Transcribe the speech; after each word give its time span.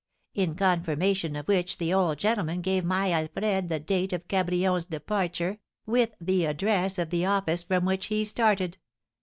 In 0.33 0.55
confirmation 0.55 1.35
of 1.35 1.47
which 1.47 1.77
the 1.77 1.93
old 1.93 2.17
gentleman 2.17 2.61
gave 2.61 2.83
my 2.83 3.11
Alfred 3.11 3.69
the 3.69 3.79
date 3.79 4.11
of 4.13 4.27
Cabrion's 4.27 4.85
departure, 4.85 5.59
with 5.85 6.15
the 6.19 6.45
address 6.45 6.97
of 6.97 7.11
the 7.11 7.25
office 7.27 7.61
from 7.61 7.85
which 7.85 8.07
he 8.07 8.25
started." 8.25 8.79